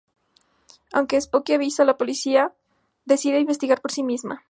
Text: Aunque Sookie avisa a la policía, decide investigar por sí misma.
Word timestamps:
Aunque 0.91 1.21
Sookie 1.21 1.53
avisa 1.53 1.83
a 1.83 1.85
la 1.85 1.97
policía, 1.99 2.55
decide 3.05 3.39
investigar 3.39 3.81
por 3.81 3.91
sí 3.91 4.01
misma. 4.01 4.39